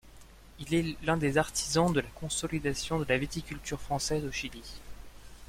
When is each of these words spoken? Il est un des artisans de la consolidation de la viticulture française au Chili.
Il 0.57 0.73
est 0.73 0.95
un 1.07 1.15
des 1.17 1.37
artisans 1.37 1.93
de 1.93 1.99
la 1.99 2.09
consolidation 2.15 2.97
de 2.97 3.05
la 3.07 3.19
viticulture 3.19 3.79
française 3.79 4.25
au 4.25 4.31
Chili. 4.31 4.63